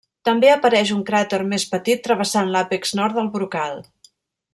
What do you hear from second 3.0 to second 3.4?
nord del